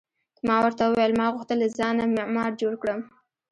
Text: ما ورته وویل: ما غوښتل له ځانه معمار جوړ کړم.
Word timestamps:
ما 0.47 0.55
ورته 0.63 0.83
وویل: 0.85 1.11
ما 1.19 1.27
غوښتل 1.33 1.57
له 1.63 1.67
ځانه 1.79 2.03
معمار 2.17 2.51
جوړ 2.61 2.73
کړم. 2.81 2.99